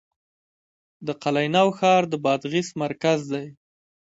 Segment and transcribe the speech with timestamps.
[1.05, 3.47] د قلعه نو ښار د بادغیس مرکز دی